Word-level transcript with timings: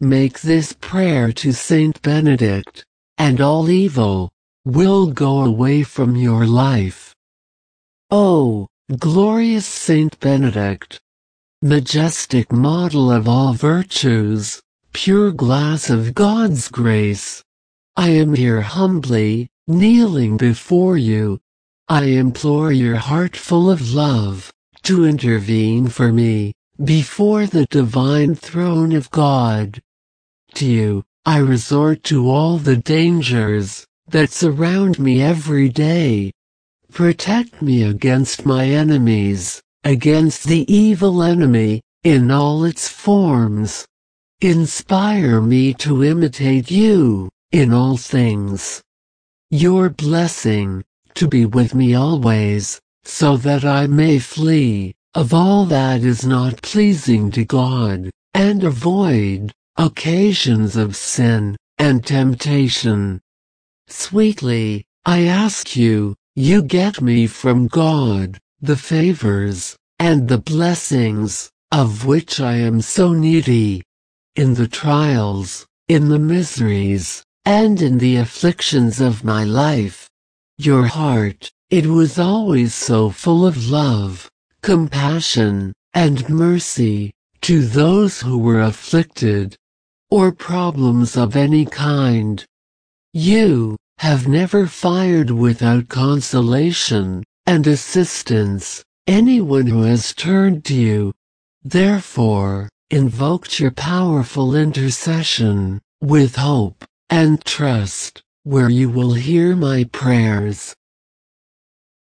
make 0.00 0.40
this 0.40 0.74
prayer 0.74 1.32
to 1.32 1.52
Saint 1.52 2.02
Benedict, 2.02 2.84
and 3.16 3.40
all 3.40 3.70
evil 3.70 4.30
will 4.66 5.06
go 5.06 5.42
away 5.42 5.82
from 5.82 6.16
your 6.16 6.46
life. 6.46 7.14
Oh, 8.10 8.68
glorious 8.98 9.64
Saint 9.64 10.20
Benedict! 10.20 11.00
Majestic 11.62 12.52
model 12.52 13.10
of 13.10 13.26
all 13.26 13.54
virtues, 13.54 14.60
pure 14.92 15.32
glass 15.32 15.88
of 15.88 16.14
God's 16.14 16.68
grace. 16.68 17.42
I 17.96 18.10
am 18.10 18.34
here 18.34 18.60
humbly, 18.60 19.48
kneeling 19.66 20.36
before 20.36 20.98
you. 20.98 21.40
I 21.88 22.04
implore 22.04 22.70
your 22.70 22.96
heart 22.96 23.34
full 23.34 23.70
of 23.70 23.94
love, 23.94 24.52
to 24.82 25.06
intervene 25.06 25.88
for 25.88 26.12
me, 26.12 26.52
before 26.84 27.46
the 27.46 27.64
divine 27.66 28.34
throne 28.34 28.92
of 28.92 29.10
God. 29.10 29.80
To 30.56 30.64
you, 30.64 31.04
I 31.26 31.36
resort 31.36 32.02
to 32.04 32.30
all 32.30 32.56
the 32.56 32.76
dangers, 32.76 33.86
that 34.08 34.30
surround 34.30 34.98
me 34.98 35.20
every 35.20 35.68
day. 35.68 36.32
Protect 36.90 37.60
me 37.60 37.82
against 37.82 38.46
my 38.46 38.64
enemies, 38.64 39.60
against 39.84 40.44
the 40.44 40.64
evil 40.72 41.22
enemy, 41.22 41.82
in 42.04 42.30
all 42.30 42.64
its 42.64 42.88
forms. 42.88 43.86
Inspire 44.40 45.42
me 45.42 45.74
to 45.74 46.02
imitate 46.02 46.70
you, 46.70 47.28
in 47.52 47.74
all 47.74 47.98
things. 47.98 48.82
Your 49.50 49.90
blessing, 49.90 50.82
to 51.16 51.28
be 51.28 51.44
with 51.44 51.74
me 51.74 51.94
always, 51.94 52.80
so 53.04 53.36
that 53.36 53.66
I 53.66 53.88
may 53.88 54.18
flee, 54.18 54.94
of 55.14 55.34
all 55.34 55.66
that 55.66 56.00
is 56.00 56.24
not 56.24 56.62
pleasing 56.62 57.30
to 57.32 57.44
God, 57.44 58.08
and 58.32 58.64
avoid, 58.64 59.52
occasions 59.78 60.74
of 60.76 60.96
sin, 60.96 61.56
and 61.78 62.04
temptation. 62.04 63.20
Sweetly, 63.88 64.84
I 65.04 65.24
ask 65.24 65.76
you, 65.76 66.16
you 66.34 66.62
get 66.62 67.00
me 67.00 67.26
from 67.26 67.66
God, 67.66 68.38
the 68.60 68.76
favors, 68.76 69.76
and 69.98 70.28
the 70.28 70.38
blessings, 70.38 71.50
of 71.70 72.06
which 72.06 72.40
I 72.40 72.56
am 72.56 72.80
so 72.80 73.12
needy. 73.12 73.82
In 74.34 74.54
the 74.54 74.68
trials, 74.68 75.66
in 75.88 76.08
the 76.08 76.18
miseries, 76.18 77.22
and 77.44 77.80
in 77.80 77.98
the 77.98 78.16
afflictions 78.16 79.00
of 79.00 79.24
my 79.24 79.44
life. 79.44 80.08
Your 80.58 80.86
heart, 80.86 81.50
it 81.70 81.86
was 81.86 82.18
always 82.18 82.74
so 82.74 83.10
full 83.10 83.46
of 83.46 83.68
love, 83.68 84.30
compassion, 84.62 85.72
and 85.92 86.28
mercy, 86.28 87.12
to 87.42 87.62
those 87.62 88.22
who 88.22 88.38
were 88.38 88.60
afflicted, 88.60 89.56
or 90.10 90.32
problems 90.32 91.16
of 91.16 91.36
any 91.36 91.64
kind. 91.64 92.44
You 93.12 93.76
have 93.98 94.28
never 94.28 94.66
fired 94.66 95.30
without 95.30 95.88
consolation 95.88 97.24
and 97.46 97.66
assistance 97.66 98.84
anyone 99.06 99.66
who 99.66 99.82
has 99.82 100.12
turned 100.12 100.64
to 100.66 100.74
you. 100.74 101.12
Therefore, 101.62 102.68
invoked 102.90 103.58
your 103.58 103.70
powerful 103.70 104.54
intercession 104.54 105.80
with 106.00 106.36
hope 106.36 106.84
and 107.10 107.44
trust, 107.44 108.22
where 108.42 108.70
you 108.70 108.90
will 108.90 109.14
hear 109.14 109.56
my 109.56 109.84
prayers. 109.84 110.74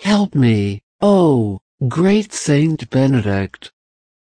Help 0.00 0.34
me, 0.34 0.80
O 1.00 1.60
great 1.88 2.32
Saint 2.32 2.88
Benedict, 2.90 3.70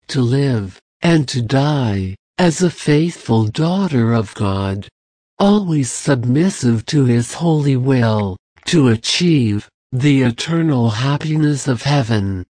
to 0.08 0.22
live 0.22 0.80
and 1.02 1.28
to 1.28 1.42
die 1.42 2.16
as 2.38 2.62
a 2.62 2.70
faithful 2.70 3.46
daughter 3.46 4.14
of 4.14 4.34
God 4.34 4.88
always 5.40 5.92
submissive 5.92 6.86
to 6.86 7.06
his 7.06 7.34
holy 7.34 7.76
will, 7.76 8.38
to 8.66 8.88
achieve 8.88 9.70
the 9.92 10.22
eternal 10.22 10.90
happiness 10.90 11.68
of 11.68 11.82
heaven. 11.82 12.46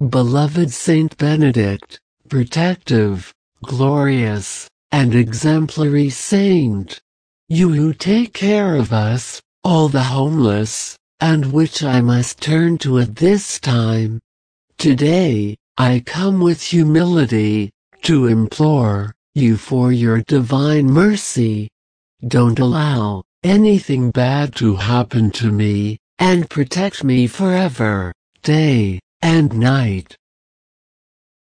Beloved 0.00 0.70
Saint 0.70 1.16
Benedict, 1.18 2.00
protective, 2.28 3.32
glorious, 3.62 4.68
and 4.90 5.14
exemplary 5.14 6.10
saint, 6.10 7.00
you 7.48 7.74
who 7.74 7.92
take 7.92 8.32
care 8.32 8.76
of 8.76 8.92
us, 8.92 9.42
all 9.62 9.88
the 9.88 10.04
homeless, 10.04 10.96
and 11.20 11.52
which 11.52 11.82
I 11.82 12.00
must 12.00 12.40
turn 12.40 12.78
to 12.78 12.98
at 12.98 13.16
this 13.16 13.60
time. 13.60 14.20
Today, 14.78 15.56
I 15.76 16.00
come 16.00 16.40
with 16.40 16.62
humility, 16.62 17.70
to 18.02 18.26
implore 18.26 19.14
you 19.34 19.56
for 19.56 19.92
your 19.92 20.20
divine 20.22 20.86
mercy, 20.86 21.68
don't 22.26 22.58
allow 22.58 23.22
anything 23.42 24.10
bad 24.10 24.54
to 24.56 24.76
happen 24.76 25.30
to 25.30 25.50
me, 25.50 25.98
and 26.18 26.48
protect 26.50 27.02
me 27.02 27.26
forever, 27.26 28.12
day 28.42 29.00
and 29.22 29.56
night. 29.56 30.16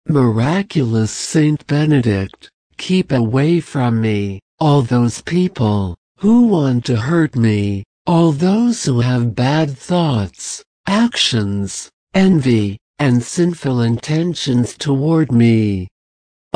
Miraculous 0.08 1.12
Saint 1.12 1.66
Benedict, 1.68 2.50
keep 2.78 3.12
away 3.12 3.60
from 3.60 4.02
me, 4.02 4.40
all 4.60 4.82
those 4.82 5.22
people 5.22 5.96
who 6.20 6.48
want 6.48 6.86
to 6.86 6.96
hurt 6.96 7.36
me, 7.36 7.84
all 8.06 8.32
those 8.32 8.84
who 8.86 9.02
have 9.02 9.36
bad 9.36 9.78
thoughts, 9.78 10.64
actions, 10.88 11.90
envy, 12.14 12.78
and 13.00 13.24
sinful 13.24 13.82
intentions 13.82 14.76
toward 14.78 15.32
me. 15.32 15.88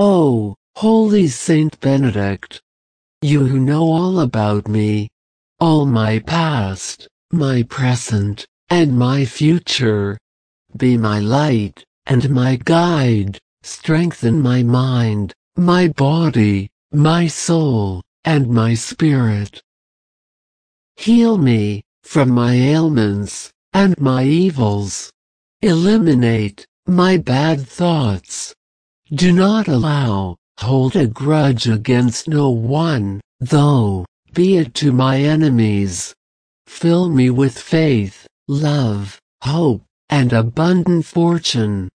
Oh, 0.01 0.55
Holy 0.77 1.27
Saint 1.27 1.77
Benedict, 1.81 2.61
you 3.21 3.47
who 3.47 3.59
know 3.59 3.83
all 3.91 4.21
about 4.21 4.65
me, 4.65 5.09
all 5.59 5.85
my 5.85 6.19
past, 6.19 7.09
my 7.33 7.63
present, 7.63 8.45
and 8.69 8.97
my 8.97 9.25
future. 9.25 10.17
Be 10.77 10.95
my 10.95 11.19
light 11.19 11.83
and 12.05 12.29
my 12.29 12.55
guide, 12.63 13.39
strengthen 13.61 14.41
my 14.41 14.63
mind, 14.63 15.33
my 15.57 15.89
body, 15.89 16.69
my 16.93 17.27
soul, 17.27 18.01
and 18.23 18.47
my 18.47 18.75
spirit. 18.75 19.61
Heal 20.95 21.37
me 21.37 21.83
from 22.03 22.29
my 22.29 22.53
ailments 22.53 23.51
and 23.73 23.99
my 23.99 24.23
evils. 24.23 25.11
Eliminate 25.61 26.65
my 26.87 27.17
bad 27.17 27.67
thoughts. 27.67 28.55
Do 29.13 29.31
not 29.31 29.67
allow 29.67 30.37
hold 30.59 30.95
a 30.95 31.07
grudge 31.07 31.67
against 31.67 32.27
no 32.27 32.51
one, 32.51 33.21
though, 33.39 34.05
be 34.33 34.57
it 34.57 34.75
to 34.75 34.91
my 34.91 35.19
enemies. 35.21 36.13
Fill 36.67 37.09
me 37.09 37.31
with 37.31 37.57
faith, 37.57 38.27
love, 38.47 39.19
hope, 39.41 39.81
and 40.09 40.31
abundant 40.31 41.05
fortune. 41.05 41.89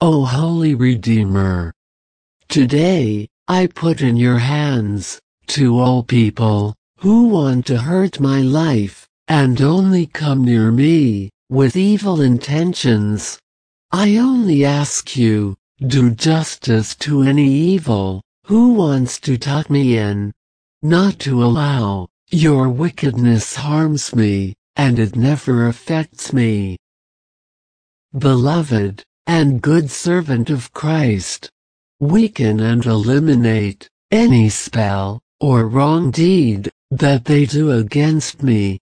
O 0.00 0.24
Holy 0.24 0.74
Redeemer! 0.74 1.74
Today, 2.48 3.28
I 3.48 3.66
put 3.66 4.00
in 4.00 4.16
your 4.16 4.38
hands, 4.38 5.20
to 5.48 5.78
all 5.78 6.02
people, 6.02 6.74
who 7.00 7.28
want 7.28 7.66
to 7.66 7.76
hurt 7.76 8.18
my 8.18 8.40
life, 8.40 9.06
and 9.28 9.60
only 9.60 10.06
come 10.06 10.44
near 10.44 10.72
me, 10.72 11.28
with 11.50 11.76
evil 11.76 12.22
intentions. 12.22 13.38
I 13.92 14.16
only 14.16 14.64
ask 14.64 15.16
you, 15.16 15.56
do 15.84 16.10
justice 16.10 16.94
to 16.96 17.22
any 17.22 17.48
evil, 17.48 18.22
who 18.44 18.74
wants 18.74 19.20
to 19.20 19.36
tuck 19.36 19.68
me 19.68 19.98
in, 19.98 20.32
not 20.82 21.18
to 21.18 21.44
allow, 21.44 22.08
your 22.30 22.68
wickedness 22.68 23.56
harms 23.56 24.14
me, 24.14 24.54
and 24.76 24.98
it 24.98 25.16
never 25.16 25.66
affects 25.66 26.32
me. 26.32 26.76
Beloved, 28.16 29.02
and 29.26 29.60
good 29.60 29.90
servant 29.90 30.48
of 30.48 30.72
Christ, 30.72 31.50
weaken 32.00 32.60
and 32.60 32.84
eliminate, 32.86 33.88
any 34.10 34.48
spell, 34.48 35.20
or 35.40 35.66
wrong 35.66 36.10
deed, 36.10 36.70
that 36.90 37.24
they 37.24 37.44
do 37.44 37.72
against 37.72 38.42
me, 38.42 38.78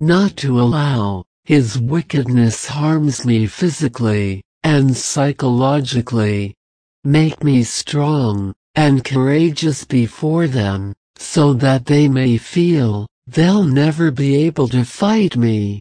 not 0.00 0.36
to 0.38 0.60
allow, 0.60 1.24
his 1.44 1.78
wickedness 1.78 2.66
harms 2.66 3.26
me 3.26 3.46
physically, 3.46 4.42
and 4.68 4.94
psychologically. 4.94 6.54
Make 7.02 7.42
me 7.42 7.62
strong 7.62 8.54
and 8.74 9.02
courageous 9.02 9.84
before 9.86 10.46
them, 10.46 10.94
so 11.16 11.54
that 11.54 11.86
they 11.86 12.06
may 12.06 12.36
feel 12.36 13.06
they'll 13.26 13.64
never 13.64 14.10
be 14.10 14.36
able 14.46 14.68
to 14.68 14.84
fight 14.84 15.38
me. 15.38 15.80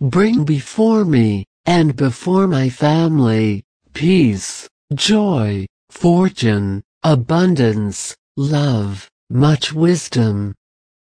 Bring 0.00 0.44
before 0.44 1.04
me, 1.04 1.46
and 1.64 1.94
before 1.94 2.48
my 2.48 2.68
family, 2.68 3.62
peace, 3.94 4.68
joy, 4.94 5.66
fortune, 5.90 6.82
abundance, 7.04 8.16
love, 8.36 9.08
much 9.30 9.72
wisdom. 9.72 10.56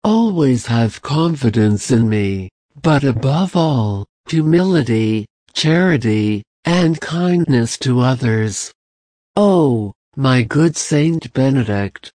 Always 0.04 0.66
have 0.66 1.00
confidence 1.00 1.90
in 1.90 2.10
me, 2.10 2.50
but 2.82 3.04
above 3.04 3.56
all, 3.56 4.04
humility, 4.28 5.24
charity, 5.54 6.42
and 6.66 7.00
kindness 7.00 7.78
to 7.78 8.00
others. 8.00 8.74
Oh, 9.36 9.94
my 10.16 10.42
good 10.42 10.76
Saint 10.76 11.32
Benedict! 11.32 12.12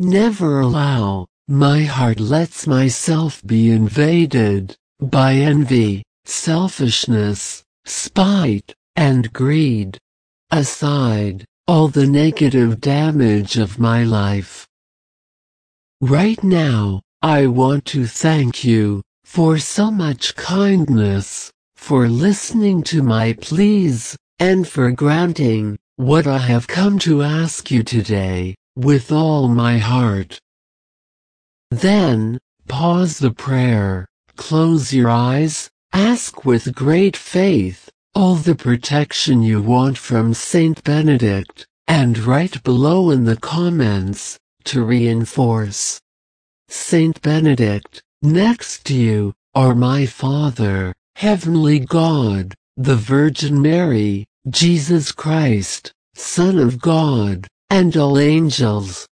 Never 0.00 0.60
allow 0.60 1.26
my 1.46 1.82
heart 1.82 2.18
lets 2.18 2.66
myself 2.66 3.42
be 3.44 3.70
invaded 3.70 4.74
by 5.00 5.34
envy, 5.34 6.02
selfishness, 6.24 7.62
spite, 7.84 8.74
and 8.96 9.32
greed. 9.32 9.98
Aside 10.50 11.44
all 11.68 11.88
the 11.88 12.06
negative 12.06 12.80
damage 12.80 13.56
of 13.56 13.78
my 13.78 14.02
life. 14.02 14.66
Right 16.00 16.42
now, 16.42 17.02
I 17.22 17.46
want 17.46 17.84
to 17.86 18.06
thank 18.06 18.64
you 18.64 19.02
for 19.24 19.58
so 19.58 19.90
much 19.90 20.34
kindness, 20.34 21.52
for 21.82 22.08
listening 22.08 22.80
to 22.80 23.02
my 23.02 23.32
pleas, 23.32 24.16
and 24.38 24.68
for 24.68 24.92
granting 24.92 25.76
what 25.96 26.28
I 26.28 26.38
have 26.38 26.68
come 26.68 26.96
to 27.00 27.24
ask 27.24 27.72
you 27.72 27.82
today, 27.82 28.54
with 28.76 29.10
all 29.10 29.48
my 29.48 29.78
heart. 29.78 30.38
Then, 31.72 32.38
pause 32.68 33.18
the 33.18 33.32
prayer, 33.32 34.06
close 34.36 34.94
your 34.94 35.10
eyes, 35.10 35.68
ask 35.92 36.44
with 36.44 36.72
great 36.72 37.16
faith, 37.16 37.90
all 38.14 38.36
the 38.36 38.54
protection 38.54 39.42
you 39.42 39.60
want 39.60 39.98
from 39.98 40.34
Saint 40.34 40.84
Benedict, 40.84 41.66
and 41.88 42.16
write 42.16 42.62
below 42.62 43.10
in 43.10 43.24
the 43.24 43.36
comments, 43.36 44.38
to 44.66 44.84
reinforce. 44.84 46.00
Saint 46.68 47.20
Benedict, 47.22 48.00
next 48.22 48.84
to 48.86 48.94
you, 48.94 49.34
are 49.52 49.74
my 49.74 50.06
Father, 50.06 50.94
Heavenly 51.16 51.78
God, 51.78 52.54
the 52.76 52.96
Virgin 52.96 53.62
Mary, 53.62 54.24
Jesus 54.48 55.12
Christ, 55.12 55.92
Son 56.14 56.58
of 56.58 56.80
God, 56.80 57.46
and 57.70 57.96
all 57.96 58.18
angels. 58.18 59.06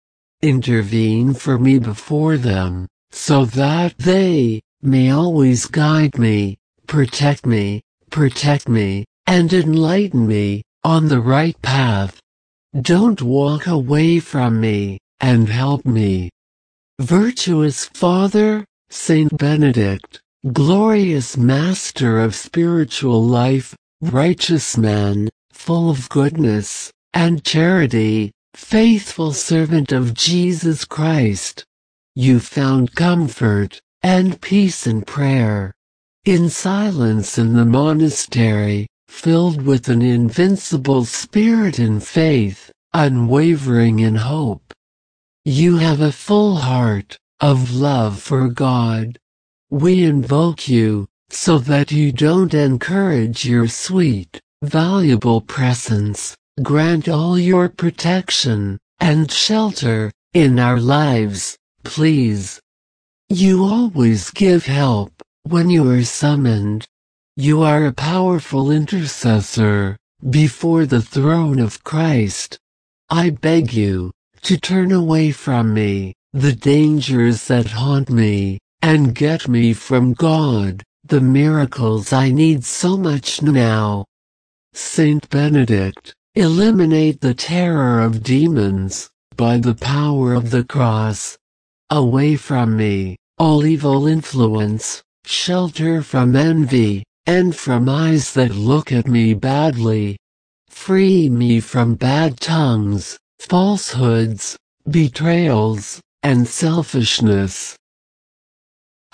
Intervene 0.41 1.33
for 1.33 1.57
me 1.59 1.79
before 1.79 2.37
them, 2.37 2.87
so 3.11 3.45
that 3.45 3.97
they 3.97 4.61
may 4.81 5.11
always 5.11 5.65
guide 5.65 6.17
me, 6.17 6.57
protect 6.87 7.45
me, 7.45 7.81
protect 8.09 8.69
me, 8.69 9.03
and 9.25 9.51
enlighten 9.51 10.25
me 10.27 10.63
on 10.83 11.07
the 11.07 11.19
right 11.19 11.61
path. 11.61 12.21
Don't 12.79 13.21
walk 13.21 13.67
away 13.67 14.19
from 14.19 14.61
me, 14.61 14.99
and 15.19 15.49
help 15.49 15.85
me. 15.85 16.29
Virtuous 16.99 17.85
Father, 17.85 18.65
Saint 18.89 19.37
Benedict, 19.37 20.21
glorious 20.53 21.35
Master 21.35 22.19
of 22.19 22.33
spiritual 22.33 23.23
life, 23.23 23.75
righteous 24.01 24.77
man, 24.77 25.27
full 25.51 25.89
of 25.89 26.07
goodness 26.09 26.91
and 27.13 27.43
charity, 27.43 28.31
faithful 28.53 29.33
servant 29.33 29.91
of 29.91 30.13
Jesus 30.13 30.85
Christ. 30.85 31.65
You 32.15 32.39
found 32.39 32.95
comfort 32.95 33.81
and 34.03 34.39
peace 34.39 34.87
in 34.87 35.01
prayer. 35.01 35.73
In 36.23 36.49
silence 36.49 37.37
in 37.37 37.53
the 37.53 37.65
monastery, 37.65 38.87
filled 39.07 39.63
with 39.63 39.89
an 39.89 40.01
invincible 40.01 41.03
spirit 41.05 41.79
and 41.79 42.03
faith, 42.03 42.71
unwavering 42.93 43.99
in 43.99 44.15
hope. 44.15 44.73
You 45.43 45.77
have 45.77 45.99
a 45.99 46.11
full 46.11 46.57
heart 46.57 47.17
of 47.39 47.73
love 47.73 48.21
for 48.21 48.49
God. 48.49 49.17
We 49.69 50.05
invoke 50.05 50.69
you, 50.69 51.07
so 51.29 51.59
that 51.59 51.91
you 51.91 52.13
don't 52.13 52.53
encourage 52.53 53.43
your 53.43 53.67
sweet, 53.67 54.39
valuable 54.63 55.41
presence, 55.41 56.37
grant 56.63 57.09
all 57.09 57.37
your 57.37 57.67
protection 57.67 58.77
and 59.01 59.29
shelter 59.29 60.13
in 60.33 60.57
our 60.57 60.79
lives, 60.79 61.57
please. 61.83 62.61
You 63.27 63.65
always 63.65 64.31
give 64.31 64.65
help 64.65 65.11
when 65.43 65.69
you 65.69 65.89
are 65.91 66.03
summoned. 66.03 66.87
You 67.35 67.61
are 67.61 67.87
a 67.87 67.93
powerful 67.93 68.71
intercessor 68.71 69.97
before 70.29 70.85
the 70.85 71.01
throne 71.01 71.59
of 71.59 71.83
Christ. 71.83 72.57
I 73.09 73.31
beg 73.31 73.73
you 73.73 74.11
to 74.43 74.57
turn 74.57 74.93
away 74.93 75.31
from 75.31 75.73
me 75.73 76.13
the 76.31 76.53
dangers 76.53 77.47
that 77.47 77.67
haunt 77.67 78.09
me 78.09 78.59
and 78.81 79.15
get 79.15 79.47
me 79.47 79.73
from 79.73 80.13
God 80.13 80.83
the 81.07 81.21
miracles 81.21 82.11
I 82.11 82.31
need 82.31 82.65
so 82.65 82.97
much 82.97 83.41
now. 83.41 84.05
Saint 84.73 85.29
Benedict, 85.29 86.13
eliminate 86.35 87.21
the 87.21 87.33
terror 87.33 88.01
of 88.01 88.23
demons 88.23 89.09
by 89.37 89.57
the 89.57 89.73
power 89.73 90.33
of 90.33 90.51
the 90.51 90.65
cross. 90.65 91.37
Away 91.89 92.35
from 92.35 92.75
me, 92.75 93.15
all 93.37 93.65
evil 93.65 94.05
influence, 94.05 95.01
shelter 95.25 96.01
from 96.01 96.35
envy, 96.35 97.03
and 97.25 97.55
from 97.55 97.87
eyes 97.87 98.33
that 98.33 98.53
look 98.53 98.91
at 98.91 99.07
me 99.07 99.33
badly. 99.33 100.17
Free 100.67 101.29
me 101.29 101.61
from 101.61 101.95
bad 101.95 102.39
tongues, 102.41 103.17
falsehoods, 103.39 104.57
betrayals, 104.89 106.01
and 106.21 106.45
selfishness. 106.45 107.77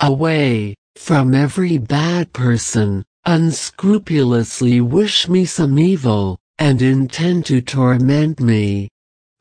Away 0.00 0.74
from 0.96 1.34
every 1.34 1.78
bad 1.78 2.32
person, 2.32 3.04
unscrupulously 3.24 4.80
wish 4.80 5.28
me 5.28 5.44
some 5.44 5.78
evil, 5.78 6.38
and 6.58 6.82
intend 6.82 7.46
to 7.46 7.60
torment 7.60 8.40
me. 8.40 8.88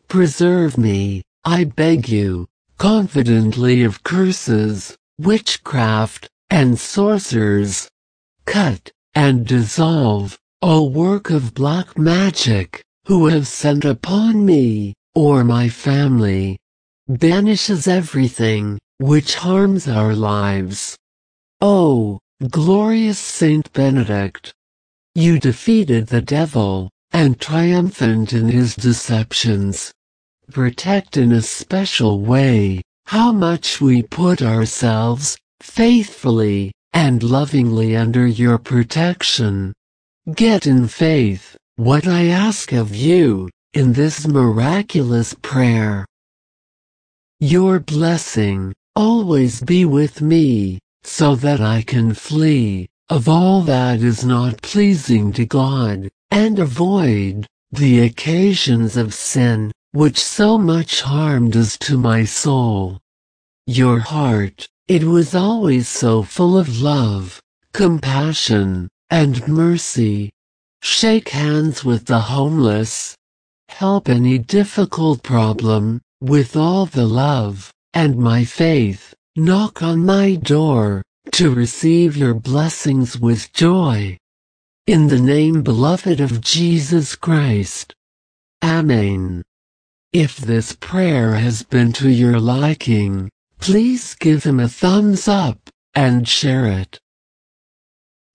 Preserve 0.08 0.78
me, 0.78 1.24
I 1.44 1.64
beg 1.64 2.08
you, 2.08 2.48
confidently 2.78 3.84
of 3.84 4.04
curses, 4.04 4.96
witchcraft, 5.20 6.30
and 6.50 6.80
sorcerers. 6.80 7.90
Cut, 8.46 8.92
and 9.16 9.46
dissolve, 9.46 10.38
all 10.62 10.90
work 10.90 11.30
of 11.30 11.54
black 11.54 11.98
magic, 11.98 12.82
who 13.08 13.28
have 13.28 13.48
sent 13.48 13.86
upon 13.86 14.46
me, 14.46 14.94
or 15.16 15.44
my 15.44 15.68
family. 15.70 16.58
Banishes 17.10 17.88
everything, 17.88 18.80
which 19.00 19.36
harms 19.36 19.88
our 19.88 20.16
lives. 20.16 20.98
Oh, 21.62 22.20
glorious 22.50 23.20
Saint 23.20 23.72
Benedict! 23.74 24.54
You 25.16 25.40
defeated 25.40 26.08
the 26.08 26.22
devil, 26.22 26.90
and 27.12 27.40
triumphant 27.40 28.34
in 28.34 28.50
his 28.50 28.76
deceptions. 28.76 29.94
Protect 30.52 31.18
in 31.18 31.32
a 31.32 31.42
special 31.42 32.22
way 32.22 32.82
how 33.06 33.32
much 33.32 33.80
we 33.80 34.02
put 34.02 34.42
ourselves, 34.42 35.38
faithfully 35.62 36.72
and 36.94 37.24
lovingly 37.24 37.96
under 37.96 38.26
your 38.26 38.58
protection. 38.58 39.74
Get 40.34 40.68
in 40.68 40.88
faith 40.88 41.58
what 41.76 42.08
I 42.08 42.28
ask 42.28 42.72
of 42.72 42.96
you 42.96 43.50
in 43.74 43.94
this 43.94 44.28
miraculous 44.28 45.36
prayer. 45.42 46.06
Your 47.40 47.80
blessing 47.80 48.74
always 48.96 49.62
be 49.62 49.86
with 49.86 50.22
me 50.22 50.80
so 51.04 51.36
that 51.36 51.62
I 51.62 51.82
can 51.82 52.14
flee 52.14 52.88
of 53.10 53.28
all 53.28 53.62
that 53.62 54.00
is 54.02 54.24
not 54.24 54.62
pleasing 54.62 55.34
to 55.34 55.46
God, 55.46 56.10
and 56.32 56.58
avoid 56.58 57.46
the 57.72 58.00
occasions 58.00 58.96
of 58.98 59.14
sin, 59.14 59.72
which 59.92 60.18
so 60.18 60.58
much 60.58 61.02
harm 61.02 61.50
does 61.50 61.78
to 61.80 61.98
my 61.98 62.24
soul. 62.24 63.00
Your 63.68 64.00
heart, 64.00 64.68
it 64.88 65.04
was 65.04 65.36
always 65.36 65.88
so 65.88 66.24
full 66.24 66.58
of 66.58 66.82
love, 66.82 67.40
compassion, 67.74 68.88
and 69.10 69.48
mercy. 69.48 70.32
Shake 70.82 71.30
hands 71.30 71.84
with 71.84 72.06
the 72.06 72.20
homeless. 72.20 73.16
Help 73.70 74.10
any 74.10 74.38
difficult 74.38 75.24
problem, 75.24 76.02
with 76.22 76.56
all 76.56 76.86
the 76.86 77.06
love, 77.06 77.72
and 77.94 78.18
my 78.18 78.44
faith. 78.44 79.14
Knock 79.36 79.82
on 79.82 80.06
my 80.06 80.36
door, 80.36 81.02
to 81.32 81.54
receive 81.54 82.16
your 82.16 82.34
blessings 82.34 83.20
with 83.20 83.52
joy. 83.54 84.18
In 84.86 85.08
the 85.08 85.20
name 85.20 85.64
beloved 85.64 86.20
of 86.20 86.42
Jesus 86.42 87.16
Christ. 87.16 87.96
Amen. 88.64 89.42
If 90.12 90.38
this 90.38 90.74
prayer 90.74 91.36
has 91.36 91.64
been 91.64 91.94
to 91.94 92.10
your 92.10 92.40
liking, 92.40 93.30
please 93.60 94.14
give 94.16 94.44
him 94.44 94.60
a 94.60 94.68
thumbs 94.68 95.28
up, 95.28 95.58
and 95.96 96.28
share 96.28 96.68
it. 96.68 97.00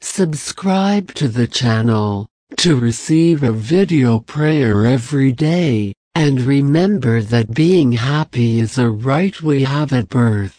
Subscribe 0.01 1.15
to 1.15 1.29
the 1.29 1.47
channel, 1.47 2.27
to 2.57 2.79
receive 2.81 3.43
a 3.43 3.53
video 3.53 4.19
prayer 4.19 4.87
every 4.87 5.31
day, 5.33 5.93
and 6.19 6.41
remember 6.41 7.23
that 7.23 7.55
being 7.55 7.93
happy 7.93 8.59
is 8.59 8.77
a 8.77 8.91
right 8.91 9.41
we 9.41 9.63
have 9.63 9.93
at 9.93 10.09
birth. 10.09 10.58